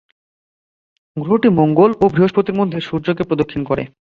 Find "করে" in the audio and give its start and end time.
3.65-3.83